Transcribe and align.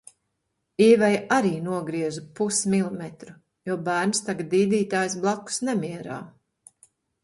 Īvei 0.85 1.19
arī 1.35 1.51
nogriezu 1.67 2.25
pus 2.41 2.63
milimetru, 2.75 3.37
jo 3.73 3.79
bērns 3.93 4.27
tak 4.31 4.45
dīdītājs 4.57 5.23
blakus 5.25 5.67
nemierā. 5.73 6.23